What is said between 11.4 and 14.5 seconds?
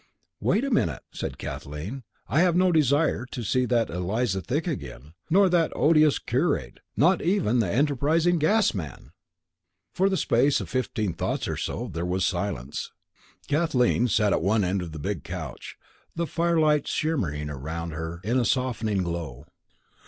or so there was silence. Kathleen sat at